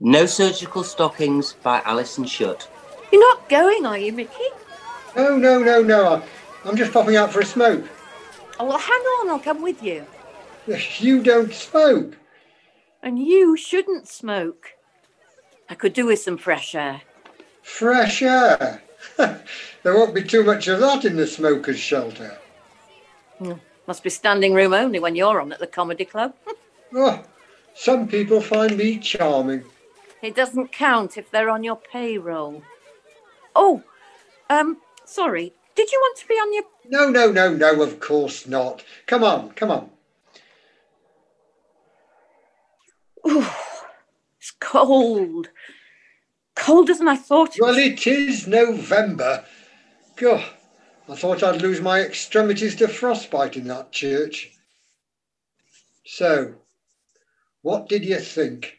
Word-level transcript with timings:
No 0.00 0.26
Surgical 0.26 0.84
Stockings 0.84 1.54
by 1.54 1.82
Alison 1.84 2.24
Shutt. 2.24 2.68
You're 3.10 3.20
not 3.20 3.48
going, 3.48 3.84
are 3.84 3.98
you, 3.98 4.12
Mickey? 4.12 4.48
No, 5.16 5.36
no, 5.36 5.58
no, 5.60 5.82
no. 5.82 6.22
I'm 6.64 6.76
just 6.76 6.92
popping 6.92 7.16
out 7.16 7.32
for 7.32 7.40
a 7.40 7.44
smoke. 7.44 7.84
Oh, 8.60 8.66
well, 8.66 8.78
hang 8.78 9.00
on, 9.00 9.30
I'll 9.30 9.38
come 9.40 9.62
with 9.62 9.82
you. 9.82 10.06
You 10.98 11.22
don't 11.22 11.52
smoke. 11.52 12.16
And 13.02 13.18
you 13.18 13.56
shouldn't 13.56 14.06
smoke. 14.06 14.74
I 15.68 15.74
could 15.74 15.92
do 15.94 16.06
with 16.06 16.20
some 16.20 16.38
fresh 16.38 16.74
air. 16.74 17.02
Fresh 17.62 18.22
air. 18.22 18.82
there 19.16 19.42
won't 19.84 20.14
be 20.14 20.22
too 20.22 20.44
much 20.44 20.68
of 20.68 20.80
that 20.80 21.04
in 21.04 21.16
the 21.16 21.26
smokers' 21.26 21.78
shelter. 21.78 22.38
Mm, 23.40 23.60
Must 23.86 24.02
be 24.02 24.10
standing 24.10 24.54
room 24.54 24.74
only 24.74 24.98
when 24.98 25.16
you're 25.16 25.40
on 25.40 25.52
at 25.52 25.58
the 25.58 25.66
comedy 25.66 26.04
club. 26.04 26.34
Oh, 26.94 27.22
some 27.74 28.08
people 28.08 28.40
find 28.40 28.74
me 28.78 28.96
charming. 28.96 29.62
It 30.22 30.34
doesn't 30.34 30.72
count 30.72 31.16
if 31.16 31.30
they're 31.30 31.50
on 31.50 31.62
your 31.62 31.76
payroll. 31.76 32.62
Oh, 33.54 33.82
um, 34.50 34.78
sorry. 35.04 35.52
Did 35.74 35.92
you 35.92 35.98
want 36.00 36.18
to 36.18 36.26
be 36.26 36.34
on 36.34 36.52
your. 36.54 36.64
No, 36.88 37.08
no, 37.10 37.30
no, 37.30 37.54
no, 37.54 37.82
of 37.82 38.00
course 38.00 38.46
not. 38.46 38.82
Come 39.06 39.22
on, 39.22 39.50
come 39.52 39.70
on. 39.70 39.90
Ooh, 43.28 43.46
it's 44.38 44.52
cold. 44.58 45.50
Colder 46.56 46.94
than 46.94 47.06
I 47.08 47.16
thought 47.16 47.56
it 47.56 47.62
Well, 47.62 47.74
was. 47.76 47.78
it 47.84 48.06
is 48.06 48.46
November. 48.48 49.44
God, 50.16 50.44
I 51.08 51.14
thought 51.14 51.44
I'd 51.44 51.62
lose 51.62 51.80
my 51.80 52.00
extremities 52.00 52.74
to 52.76 52.88
frostbite 52.88 53.56
in 53.56 53.68
that 53.68 53.92
church. 53.92 54.50
So, 56.04 56.54
what 57.62 57.88
did 57.88 58.04
you 58.04 58.18
think? 58.18 58.78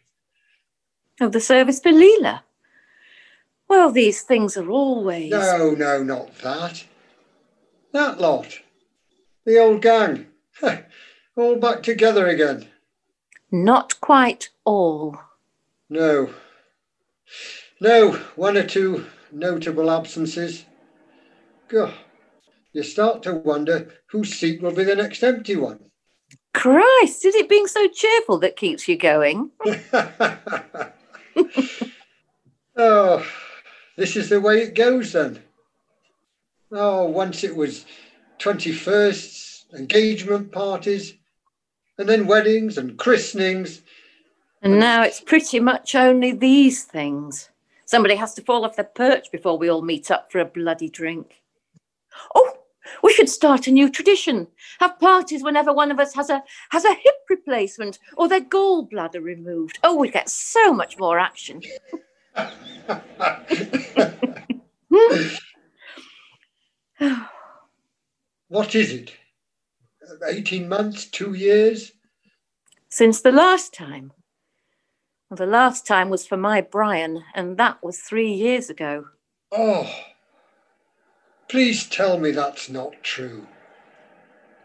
Of 1.20 1.32
the 1.32 1.42
service 1.42 1.80
for 1.80 1.92
Leela. 1.92 2.42
Well, 3.68 3.92
these 3.92 4.22
things 4.22 4.58
are 4.58 4.70
always. 4.70 5.32
No, 5.32 5.72
no, 5.72 6.02
not 6.02 6.36
that. 6.40 6.84
That 7.92 8.20
lot. 8.20 8.60
The 9.46 9.60
old 9.60 9.82
gang. 9.82 10.28
All 11.36 11.56
back 11.58 11.84
together 11.84 12.28
again. 12.28 12.68
Not 13.52 14.00
quite 14.02 14.50
all. 14.64 15.20
No. 15.90 16.30
No, 17.82 18.12
one 18.36 18.58
or 18.58 18.64
two 18.64 19.06
notable 19.32 19.90
absences. 19.90 20.66
God, 21.68 21.94
you 22.74 22.84
start 22.84 23.24
to 23.24 23.36
wonder 23.36 23.90
whose 24.08 24.34
seat 24.34 24.62
will 24.62 24.74
be 24.74 24.84
the 24.84 24.96
next 24.96 25.24
empty 25.24 25.56
one. 25.56 25.80
Christ, 26.54 27.26
is 27.26 27.36
it 27.36 27.50
being 27.50 27.68
so 27.68 27.88
cheerful 27.88 28.38
that 28.40 28.58
keeps 28.58 28.88
you 28.88 28.98
going? 28.98 29.52
oh, 32.76 33.26
this 33.96 34.16
is 34.16 34.30
the 34.30 34.42
way 34.42 34.62
it 34.62 34.76
goes 34.76 35.14
then. 35.14 35.40
Oh, 36.72 37.06
once 37.06 37.44
it 37.44 37.56
was 37.56 37.86
21sts, 38.40 39.74
engagement 39.74 40.52
parties, 40.52 41.16
and 41.98 42.08
then 42.08 42.28
weddings 42.28 42.78
and 42.78 42.98
christenings. 42.98 43.82
And 44.62 44.80
now 44.80 45.04
it's 45.04 45.22
pretty 45.22 45.60
much 45.60 45.96
only 45.96 46.32
these 46.32 46.84
things. 46.84 47.50
Somebody 47.86 48.16
has 48.16 48.34
to 48.36 48.42
fall 48.42 48.66
off 48.66 48.76
the 48.76 48.84
perch 48.84 49.32
before 49.32 49.58
we 49.58 49.70
all 49.70 49.82
meet 49.82 50.12
up 50.12 50.32
for 50.32 50.40
a 50.40 50.46
bloody 50.46 50.90
drink. 50.90 51.42
Oh, 52.36 52.59
we 53.04 53.14
should 53.14 53.30
start 53.30 53.68
a 53.68 53.72
new 53.72 53.90
tradition. 53.90 54.48
Have 54.80 55.00
parties 55.00 55.44
whenever 55.44 55.74
one 55.74 55.92
of 55.92 56.00
us 56.00 56.14
has 56.16 56.30
a 56.30 56.44
has 56.72 56.86
a 56.86 56.94
hip 56.94 57.16
replacement 57.30 58.00
or 58.18 58.28
their 58.28 58.42
gallbladder 58.42 59.22
removed. 59.22 59.80
Oh, 59.84 59.96
we 59.96 60.10
get 60.10 60.30
so 60.30 60.74
much 60.74 60.98
more 60.98 61.20
action. 61.20 61.62
what 68.48 68.76
is 68.76 68.92
it? 68.92 69.14
18 70.26 70.68
months, 70.68 71.06
two 71.06 71.34
years? 71.34 71.92
Since 72.90 73.22
the 73.22 73.32
last 73.32 73.74
time. 73.74 74.12
Well, 75.30 75.38
the 75.38 75.46
last 75.46 75.86
time 75.86 76.10
was 76.10 76.26
for 76.26 76.38
my 76.38 76.62
Brian, 76.62 77.24
and 77.36 77.58
that 77.58 77.84
was 77.84 78.00
three 78.00 78.32
years 78.32 78.70
ago. 78.70 79.06
Oh, 79.52 79.88
please 81.50 81.88
tell 81.88 82.20
me 82.20 82.32
that's 82.32 82.70
not 82.70 82.94
true. 83.04 83.48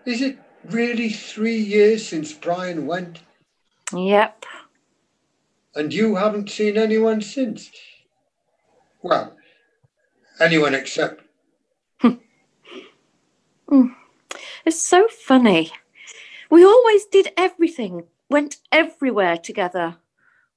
Is 0.07 0.21
it 0.23 0.39
really 0.65 1.11
three 1.11 1.57
years 1.59 2.07
since 2.07 2.33
Brian 2.33 2.87
went 2.87 3.21
Yep. 3.93 4.47
and 5.75 5.93
you 5.93 6.15
haven't 6.17 6.51
seen 6.51 6.77
anyone 6.77 7.21
since? 7.21 7.71
Well, 9.03 9.37
anyone 10.41 10.75
except. 10.75 11.23
Hmm. 12.01 12.15
Hmm. 13.69 13.87
It's 14.65 14.81
so 14.81 15.09
funny. 15.09 15.73
We 16.51 16.65
always 16.65 17.05
did 17.07 17.33
everything, 17.37 18.05
went 18.31 18.57
everywhere 18.71 19.37
together, 19.37 19.97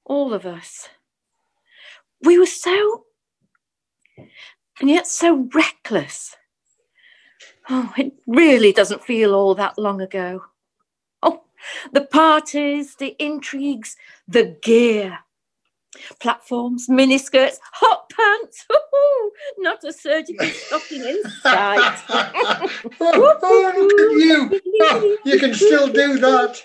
all 0.04 0.32
of 0.32 0.46
us. 0.46 0.88
We 2.22 2.38
were 2.38 2.46
so, 2.46 3.04
and 4.80 4.88
yet 4.88 5.06
so 5.06 5.48
reckless. 5.54 6.36
Oh, 7.70 7.92
it 7.96 8.12
really 8.26 8.72
doesn't 8.72 9.04
feel 9.04 9.34
all 9.34 9.54
that 9.54 9.78
long 9.78 10.00
ago. 10.00 10.44
Oh, 11.22 11.42
the 11.92 12.02
parties, 12.02 12.94
the 12.96 13.14
intrigues, 13.18 13.96
the 14.26 14.56
gear. 14.62 15.18
Platforms, 16.20 16.86
miniskirts, 16.88 17.56
hot 17.72 18.10
pants. 18.10 18.66
Not 19.58 19.82
a 19.84 19.92
surgical 19.92 20.46
stocking 20.46 21.02
in 21.02 21.22
sight. 21.42 22.02
oh, 22.08 22.90
look 23.00 24.00
at 24.00 24.12
you! 24.12 24.60
Oh, 24.82 25.16
you 25.24 25.38
can 25.38 25.54
still 25.54 25.88
do 25.88 26.18
that. 26.18 26.62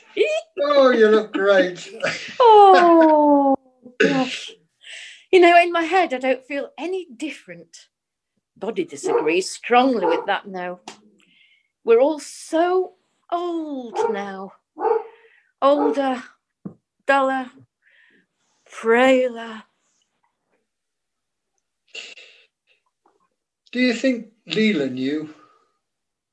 Oh, 0.62 0.92
you 0.92 1.08
look 1.08 1.34
great. 1.34 1.90
Oh, 2.40 3.56
gosh. 4.00 4.52
You 5.32 5.40
know, 5.40 5.58
in 5.60 5.72
my 5.72 5.84
head, 5.84 6.14
I 6.14 6.20
don't 6.20 6.46
feel 6.46 6.70
any 6.78 7.08
different. 7.16 7.88
Body 8.56 8.86
disagrees 8.86 9.50
strongly 9.50 10.06
with 10.06 10.26
that 10.26 10.48
now. 10.48 10.80
We're 11.84 12.00
all 12.00 12.20
so 12.20 12.94
old 13.32 13.98
now. 14.12 14.54
Older, 15.62 16.24
duller, 17.06 17.52
frailer. 18.66 19.64
Do 23.72 23.80
you 23.80 23.94
think 23.94 24.28
Leela 24.48 24.92
knew? 24.92 25.34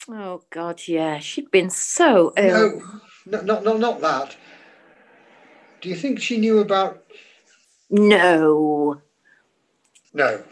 Oh, 0.09 0.43
God, 0.51 0.83
yeah. 0.87 1.19
She'd 1.21 1.51
been 1.51 1.71
so 1.71 2.33
ill. 2.37 2.81
No, 3.27 3.41
no, 3.41 3.41
not, 3.43 3.65
not, 3.65 3.79
not 3.79 4.01
that. 4.01 4.37
Do 5.81 5.89
you 5.89 5.97
think 5.97 6.21
she 6.21 6.37
knew 6.37 6.59
about. 6.59 7.03
No. 7.89 9.01
No. 10.13 10.43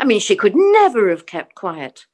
I 0.00 0.04
mean, 0.06 0.18
she 0.18 0.34
could 0.34 0.56
never 0.56 1.10
have 1.10 1.26
kept 1.26 1.54
quiet. 1.54 2.06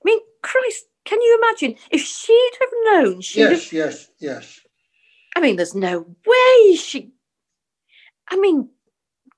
I 0.00 0.02
mean, 0.04 0.20
Christ, 0.42 0.84
can 1.04 1.20
you 1.20 1.40
imagine 1.42 1.74
if 1.90 2.00
she'd 2.02 2.52
have 2.60 2.68
known 2.84 3.20
she'd 3.20 3.42
have 3.42 3.50
Yes, 3.50 3.72
yes, 3.72 4.10
yes. 4.20 4.60
I 5.34 5.40
mean, 5.40 5.56
there's 5.56 5.74
no 5.74 6.06
way 6.24 6.76
she. 6.76 7.10
I 8.30 8.36
mean, 8.36 8.70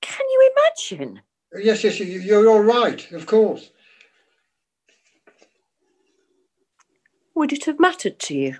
can 0.01 0.25
you 0.29 0.51
imagine? 0.55 1.21
Yes, 1.57 1.83
yes, 1.83 1.99
you- 1.99 2.19
you're 2.19 2.47
all 2.47 2.61
right, 2.61 3.11
of 3.11 3.25
course. 3.25 3.71
Would 7.33 7.51
it 7.51 7.65
have 7.65 7.79
mattered 7.79 8.19
to 8.19 8.35
you? 8.37 8.57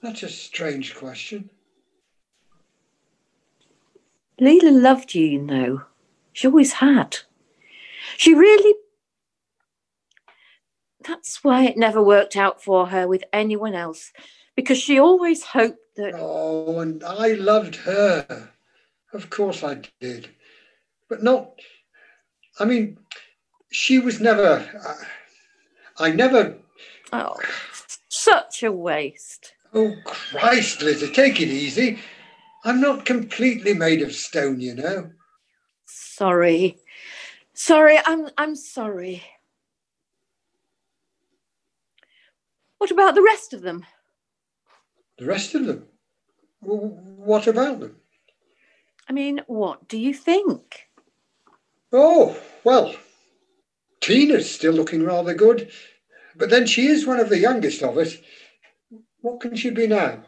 That's 0.00 0.22
a 0.22 0.28
strange 0.28 0.94
question. 0.94 1.50
Leela 4.40 4.70
loved 4.80 5.14
you, 5.16 5.26
you 5.26 5.42
know. 5.42 5.82
She 6.32 6.46
always 6.46 6.74
had. 6.74 7.18
She 8.16 8.34
really. 8.34 8.74
That's 11.06 11.42
why 11.44 11.64
it 11.64 11.76
never 11.76 12.02
worked 12.02 12.36
out 12.36 12.62
for 12.62 12.86
her 12.88 13.06
with 13.06 13.24
anyone 13.32 13.74
else, 13.74 14.12
because 14.56 14.78
she 14.78 14.98
always 14.98 15.42
hoped 15.42 15.78
that. 15.96 16.14
Oh, 16.16 16.80
and 16.80 17.02
I 17.04 17.34
loved 17.34 17.76
her. 17.76 18.50
Of 19.12 19.30
course 19.30 19.62
I 19.62 19.82
did. 20.00 20.28
But 21.08 21.22
not. 21.22 21.52
I 22.58 22.64
mean, 22.64 22.98
she 23.70 23.98
was 23.98 24.20
never. 24.20 24.68
I, 25.98 26.06
I 26.06 26.10
never. 26.10 26.58
Oh, 27.12 27.36
such 28.08 28.62
a 28.62 28.72
waste. 28.72 29.54
Oh, 29.72 29.94
Christ, 30.04 30.82
Lizzie, 30.82 31.12
take 31.12 31.40
it 31.40 31.48
easy. 31.48 31.98
I'm 32.64 32.80
not 32.80 33.04
completely 33.06 33.74
made 33.74 34.02
of 34.02 34.12
stone, 34.12 34.60
you 34.60 34.74
know. 34.74 35.10
Sorry. 35.86 36.78
Sorry, 37.60 37.98
I'm 38.06 38.28
I'm 38.38 38.54
sorry. 38.54 39.20
What 42.78 42.92
about 42.92 43.16
the 43.16 43.22
rest 43.22 43.52
of 43.52 43.62
them? 43.62 43.84
The 45.18 45.26
rest 45.26 45.56
of 45.56 45.66
them. 45.66 45.86
What 46.60 47.48
about 47.48 47.80
them? 47.80 47.96
I 49.08 49.12
mean, 49.12 49.40
what 49.48 49.88
do 49.88 49.98
you 49.98 50.14
think? 50.14 50.88
Oh, 51.92 52.40
well, 52.62 52.94
Tina's 54.00 54.48
still 54.48 54.72
looking 54.72 55.02
rather 55.02 55.34
good, 55.34 55.68
but 56.36 56.50
then 56.50 56.64
she 56.64 56.86
is 56.86 57.08
one 57.08 57.18
of 57.18 57.28
the 57.28 57.40
youngest 57.40 57.82
of 57.82 57.98
us. 57.98 58.18
What 59.20 59.40
can 59.40 59.56
she 59.56 59.70
be 59.70 59.88
now? 59.88 60.22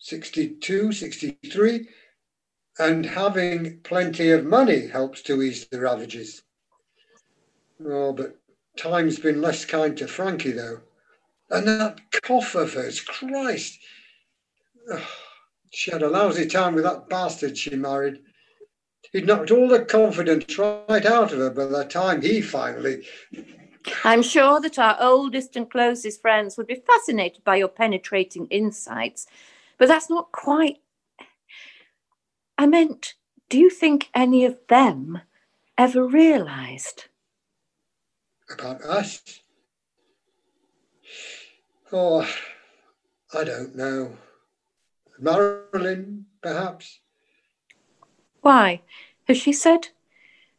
62, 0.00 0.92
63? 0.92 1.88
And 2.78 3.06
having 3.06 3.80
plenty 3.80 4.30
of 4.30 4.44
money 4.44 4.88
helps 4.88 5.22
to 5.22 5.40
ease 5.40 5.66
the 5.70 5.80
ravages. 5.80 6.42
Oh, 7.84 8.12
but 8.12 8.36
time's 8.76 9.18
been 9.18 9.40
less 9.40 9.64
kind 9.64 9.96
to 9.98 10.06
Frankie, 10.06 10.52
though. 10.52 10.80
And 11.50 11.66
that 11.66 12.00
cough 12.22 12.54
of 12.54 12.74
hers, 12.74 13.00
Christ. 13.00 13.78
Oh, 14.90 15.08
she 15.70 15.90
had 15.90 16.02
a 16.02 16.08
lousy 16.08 16.46
time 16.46 16.74
with 16.74 16.84
that 16.84 17.08
bastard 17.08 17.58
she 17.58 17.76
married. 17.76 18.20
He'd 19.12 19.26
knocked 19.26 19.50
all 19.50 19.68
the 19.68 19.84
confidence 19.84 20.58
right 20.58 21.06
out 21.06 21.32
of 21.32 21.38
her 21.38 21.50
by 21.50 21.66
the 21.66 21.84
time 21.84 22.22
he 22.22 22.40
finally. 22.40 23.06
I'm 24.02 24.22
sure 24.22 24.60
that 24.60 24.78
our 24.78 24.96
oldest 24.98 25.56
and 25.56 25.70
closest 25.70 26.20
friends 26.20 26.56
would 26.56 26.66
be 26.66 26.82
fascinated 26.86 27.44
by 27.44 27.56
your 27.56 27.68
penetrating 27.68 28.46
insights, 28.46 29.26
but 29.78 29.88
that's 29.88 30.08
not 30.08 30.32
quite. 30.32 30.78
I 32.56 32.66
meant, 32.66 33.14
do 33.48 33.58
you 33.58 33.68
think 33.68 34.10
any 34.14 34.44
of 34.44 34.58
them 34.68 35.20
ever 35.76 36.06
realised? 36.06 37.06
About 38.50 38.82
us? 38.82 39.22
Oh, 41.92 42.28
I 43.32 43.44
don't 43.44 43.74
know. 43.74 44.16
Marilyn, 45.18 46.26
perhaps? 46.42 47.00
Why? 48.40 48.82
Has 49.24 49.38
she 49.38 49.52
said? 49.52 49.88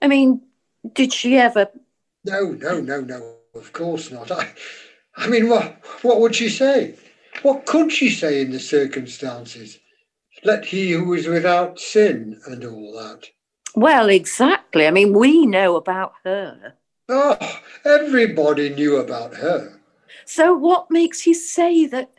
I 0.01 0.07
mean, 0.07 0.41
did 0.93 1.13
she 1.13 1.37
ever? 1.37 1.69
No, 2.23 2.51
no, 2.51 2.81
no, 2.81 3.01
no. 3.01 3.35
Of 3.53 3.71
course 3.71 4.11
not. 4.11 4.31
I, 4.31 4.49
I 5.15 5.27
mean, 5.27 5.47
what, 5.47 5.81
what 6.01 6.19
would 6.19 6.35
she 6.35 6.49
say? 6.49 6.95
What 7.43 7.65
could 7.65 7.91
she 7.91 8.09
say 8.09 8.41
in 8.41 8.51
the 8.51 8.59
circumstances? 8.59 9.79
Let 10.43 10.65
he 10.65 10.91
who 10.91 11.13
is 11.13 11.27
without 11.27 11.79
sin 11.79 12.41
and 12.47 12.63
all 12.65 12.93
that. 12.93 13.27
Well, 13.75 14.09
exactly. 14.09 14.87
I 14.87 14.91
mean, 14.91 15.13
we 15.13 15.45
know 15.45 15.75
about 15.75 16.13
her. 16.23 16.73
Oh, 17.07 17.59
everybody 17.83 18.69
knew 18.69 18.97
about 18.97 19.35
her. 19.35 19.79
So, 20.25 20.55
what 20.55 20.89
makes 20.89 21.27
you 21.27 21.33
say 21.33 21.85
that? 21.85 22.11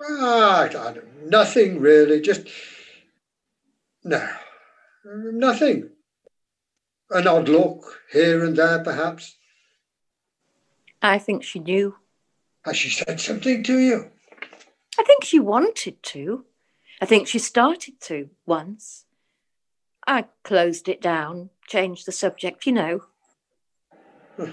Ah, 0.00 0.62
I 0.62 0.68
don't, 0.68 1.26
nothing 1.28 1.80
really. 1.80 2.20
Just 2.20 2.46
no, 4.04 4.28
nothing. 5.04 5.90
An 7.10 7.26
odd 7.26 7.48
look 7.48 8.00
here 8.12 8.44
and 8.44 8.54
there, 8.56 8.78
perhaps. 8.84 9.36
I 11.02 11.18
think 11.18 11.42
she 11.42 11.58
knew. 11.58 11.96
Has 12.64 12.76
she 12.76 12.90
said 12.90 13.20
something 13.20 13.62
to 13.64 13.78
you? 13.78 14.10
I 14.98 15.02
think 15.04 15.24
she 15.24 15.38
wanted 15.38 16.02
to. 16.02 16.44
I 17.00 17.06
think 17.06 17.26
she 17.26 17.38
started 17.38 18.00
to 18.02 18.30
once. 18.46 19.04
I 20.06 20.26
closed 20.42 20.88
it 20.88 21.00
down, 21.00 21.50
changed 21.66 22.06
the 22.06 22.12
subject, 22.12 22.66
you 22.66 22.72
know. 22.72 23.00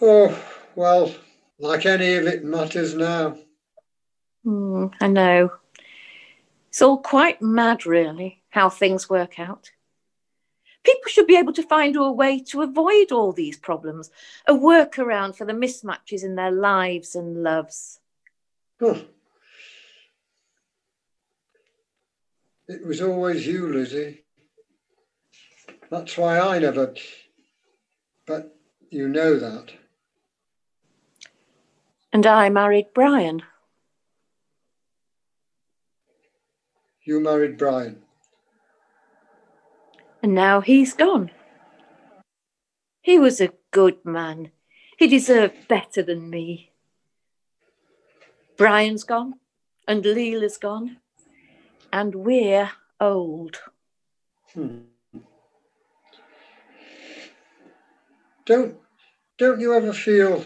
Oh, 0.00 0.44
well, 0.76 1.12
like 1.58 1.84
any 1.84 2.14
of 2.14 2.26
it 2.28 2.44
matters 2.44 2.94
now. 2.94 3.36
Mm, 4.46 4.92
I 5.00 5.08
know. 5.08 5.50
It's 6.68 6.80
all 6.80 6.98
quite 6.98 7.42
mad, 7.42 7.84
really, 7.84 8.40
how 8.50 8.70
things 8.70 9.10
work 9.10 9.40
out. 9.40 9.72
People 10.84 11.08
should 11.08 11.26
be 11.26 11.36
able 11.36 11.52
to 11.54 11.64
find 11.64 11.96
a 11.96 12.12
way 12.12 12.38
to 12.44 12.62
avoid 12.62 13.10
all 13.10 13.32
these 13.32 13.58
problems, 13.58 14.10
a 14.46 14.54
workaround 14.54 15.34
for 15.34 15.44
the 15.44 15.52
mismatches 15.52 16.22
in 16.22 16.36
their 16.36 16.52
lives 16.52 17.16
and 17.16 17.42
loves. 17.42 17.98
Huh. 18.80 19.00
It 22.68 22.86
was 22.86 23.02
always 23.02 23.46
you, 23.46 23.72
Lizzie. 23.72 24.24
That's 25.90 26.18
why 26.18 26.38
I 26.38 26.58
never. 26.58 26.94
But 28.26 28.54
you 28.90 29.08
know 29.08 29.38
that. 29.38 29.72
And 32.12 32.26
I 32.26 32.48
married 32.48 32.86
Brian. 32.94 33.42
You 37.02 37.20
married 37.20 37.56
Brian. 37.56 38.02
And 40.22 40.34
now 40.34 40.60
he's 40.60 40.92
gone. 40.92 41.30
He 43.00 43.18
was 43.18 43.40
a 43.40 43.52
good 43.70 44.04
man. 44.04 44.50
He 44.98 45.06
deserved 45.06 45.68
better 45.68 46.02
than 46.02 46.28
me. 46.28 46.72
Brian's 48.56 49.04
gone, 49.04 49.34
and 49.86 50.04
Leela's 50.04 50.58
gone, 50.58 50.96
and 51.92 52.14
we're 52.14 52.72
old. 53.00 53.60
Hmm. 54.52 54.78
Don't 58.48 58.78
don't 59.36 59.60
you 59.60 59.74
ever 59.74 59.92
feel 59.92 60.42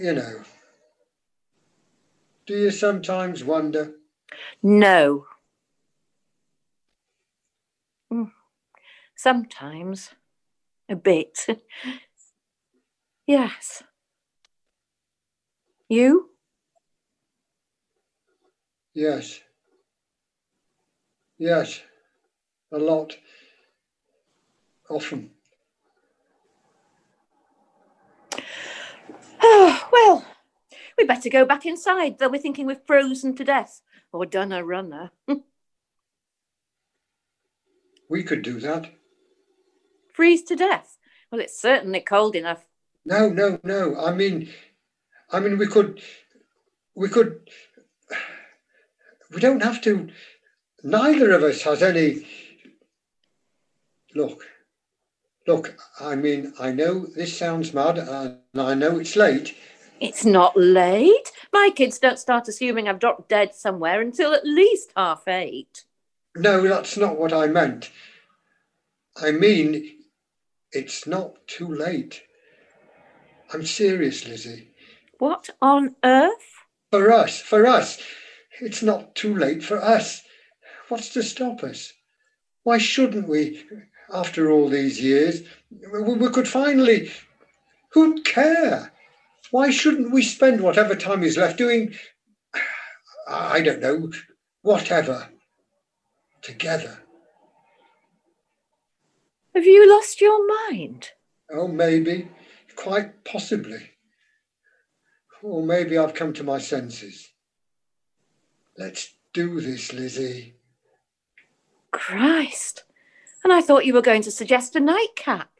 you 0.00 0.14
know 0.14 0.40
do 2.46 2.56
you 2.56 2.70
sometimes 2.70 3.44
wonder 3.44 3.92
No. 4.62 5.26
Mm. 8.10 8.32
Sometimes. 9.14 10.12
A 10.88 10.96
bit. 10.96 11.46
yes. 13.26 13.82
You? 15.90 16.30
yes 18.94 19.40
yes 21.38 21.82
a 22.72 22.78
lot 22.78 23.16
often 24.88 25.30
Oh, 29.40 29.88
well, 29.92 30.24
we 30.98 31.04
better 31.04 31.28
go 31.30 31.44
back 31.44 31.64
inside, 31.64 32.18
though 32.18 32.28
we're 32.28 32.40
thinking 32.40 32.66
we've 32.66 32.84
frozen 32.86 33.34
to 33.36 33.44
death 33.44 33.80
or 34.12 34.26
done 34.26 34.52
a 34.52 34.64
runner. 34.64 35.10
we 38.10 38.22
could 38.22 38.42
do 38.42 38.58
that 38.60 38.90
Freeze 40.12 40.42
to 40.44 40.56
death. 40.56 40.98
Well, 41.30 41.40
it's 41.40 41.60
certainly 41.60 42.00
cold 42.00 42.34
enough. 42.34 42.64
no 43.04 43.28
no 43.28 43.58
no 43.62 43.96
i 44.00 44.12
mean 44.12 44.48
i 45.30 45.38
mean 45.40 45.56
we 45.58 45.66
could 45.66 46.00
we 46.94 47.08
could 47.08 47.48
we 49.32 49.40
don't 49.40 49.62
have 49.62 49.80
to 49.82 50.08
neither 50.82 51.30
of 51.32 51.42
us 51.42 51.62
has 51.62 51.82
any 51.82 52.26
look 54.14 54.44
look 55.46 55.76
i 56.00 56.14
mean 56.16 56.52
i 56.60 56.72
know 56.72 57.06
this 57.06 57.38
sounds 57.38 57.72
mad 57.72 57.98
and 57.98 58.38
i 58.60 58.74
know 58.74 58.98
it's 58.98 59.16
late 59.16 59.54
It's 60.00 60.24
not 60.24 60.56
late. 60.56 61.32
My 61.52 61.70
kids 61.74 61.98
don't 61.98 62.18
start 62.18 62.46
assuming 62.48 62.88
I've 62.88 63.00
dropped 63.00 63.28
dead 63.28 63.54
somewhere 63.54 64.00
until 64.00 64.32
at 64.32 64.44
least 64.44 64.92
half 64.96 65.26
eight. 65.26 65.84
no 66.36 66.62
that's 66.68 66.96
not 66.96 67.18
what 67.18 67.32
i 67.32 67.46
meant. 67.46 67.90
I 69.16 69.32
mean 69.32 69.96
it's 70.72 71.06
not 71.06 71.46
too 71.46 71.74
late. 71.74 72.22
I'm 73.52 73.64
serious 73.64 74.26
lizzie. 74.26 74.68
What 75.18 75.50
on 75.60 75.96
earth? 76.04 76.58
for 76.90 77.12
us 77.12 77.40
for 77.40 77.66
us. 77.66 77.98
It's 78.60 78.82
not 78.82 79.14
too 79.14 79.34
late 79.36 79.62
for 79.62 79.82
us. 79.82 80.22
What's 80.88 81.10
to 81.14 81.22
stop 81.22 81.62
us? 81.62 81.92
Why 82.62 82.78
shouldn't 82.78 83.28
we 83.28 83.64
after 84.12 84.50
all 84.50 84.68
these 84.68 85.00
years? 85.00 85.42
We, 85.70 86.14
we 86.14 86.28
could 86.30 86.48
finally 86.48 87.10
who'd 87.90 88.24
care 88.24 88.92
why 89.50 89.70
shouldn't 89.70 90.12
we 90.12 90.22
spend 90.22 90.60
whatever 90.60 90.94
time 90.94 91.22
is 91.22 91.36
left 91.36 91.56
doing 91.58 91.92
i 93.28 93.60
don't 93.60 93.80
know 93.80 94.10
whatever 94.62 95.28
together 96.42 96.98
Have 99.54 99.66
you 99.66 99.88
lost 99.90 100.20
your 100.20 100.46
mind? 100.70 101.10
oh 101.50 101.68
maybe 101.68 102.28
quite 102.76 103.24
possibly 103.24 103.90
or 105.42 105.62
maybe 105.62 105.96
i've 105.98 106.14
come 106.14 106.32
to 106.34 106.44
my 106.44 106.58
senses 106.58 107.28
let's 108.76 109.14
do 109.32 109.60
this 109.60 109.92
lizzie 109.92 110.54
Christ. 111.90 112.84
And 113.42 113.52
I 113.52 113.60
thought 113.62 113.86
you 113.86 113.94
were 113.94 114.02
going 114.02 114.22
to 114.22 114.30
suggest 114.30 114.76
a 114.76 114.80
nightcap. 114.80 115.50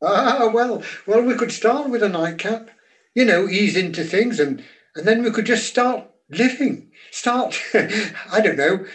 Ah, 0.00 0.48
well, 0.52 0.82
well, 1.06 1.22
we 1.22 1.34
could 1.34 1.50
start 1.52 1.90
with 1.90 2.02
a 2.02 2.08
nightcap, 2.08 2.70
you 3.14 3.24
know, 3.24 3.48
ease 3.48 3.76
into 3.76 4.04
things, 4.04 4.40
and 4.40 4.62
and 4.94 5.06
then 5.06 5.22
we 5.22 5.30
could 5.30 5.46
just 5.46 5.66
start 5.66 6.08
living. 6.30 6.90
Start, 7.10 7.60
I 7.74 8.40
don't 8.40 8.56
know, 8.56 8.86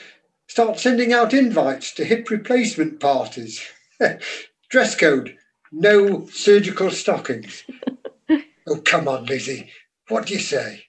start 0.47 0.79
sending 0.79 1.13
out 1.13 1.33
invites 1.33 1.93
to 1.95 2.05
hip 2.05 2.29
replacement 2.29 2.99
parties. 2.99 3.65
Dress 4.69 4.95
code, 4.95 5.37
no 5.71 6.27
surgical 6.27 6.91
stockings. 6.91 7.63
oh, 8.67 8.81
come 8.85 9.07
on, 9.07 9.25
Lizzie. 9.25 9.71
What 10.07 10.27
do 10.27 10.33
you 10.33 10.39
say? 10.39 10.85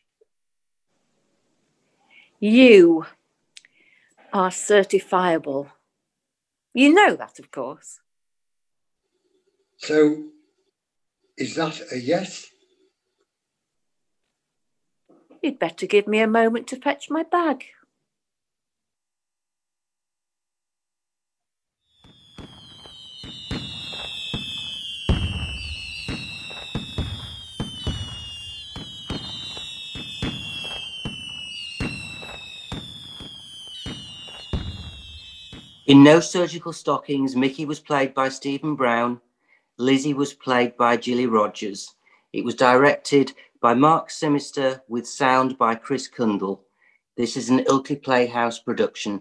You 2.39 3.07
are 4.33 4.51
certifiable. 4.51 5.71
You 6.73 6.95
know 6.95 7.17
that, 7.17 7.39
of 7.39 7.51
course. 7.51 8.01
So, 9.77 10.25
is 11.37 11.55
that 11.57 11.81
a 11.93 11.99
yes? 11.99 12.51
You'd 15.43 15.59
better 15.59 15.87
give 15.87 16.07
me 16.07 16.21
a 16.21 16.27
moment 16.27 16.67
to 16.69 16.77
fetch 16.77 17.09
my 17.09 17.23
bag. 17.23 17.65
In 35.87 36.05
No 36.05 36.21
Surgical 36.21 36.73
Stockings, 36.73 37.35
Mickey 37.35 37.65
was 37.65 37.81
played 37.81 38.15
by 38.15 38.29
Stephen 38.29 38.77
Brown. 38.77 39.21
Lizzie 39.77 40.15
was 40.15 40.33
played 40.33 40.77
by 40.77 40.97
Gilly 40.97 41.27
Rogers. 41.27 41.97
It 42.33 42.45
was 42.45 42.55
directed 42.55 43.33
by 43.61 43.75
Mark 43.75 44.09
Simister 44.09 44.81
with 44.89 45.07
sound 45.07 45.59
by 45.59 45.75
Chris 45.75 46.09
Kundle. 46.09 46.61
This 47.17 47.37
is 47.37 47.51
an 47.51 47.59
Ilkley 47.65 48.03
Playhouse 48.03 48.59
production. 48.59 49.21